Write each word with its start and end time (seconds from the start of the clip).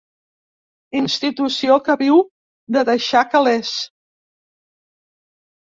Institució 0.99 1.75
que 1.89 1.97
viu 2.01 2.17
de 2.77 2.85
deixar 2.91 3.23
calés. 3.37 3.77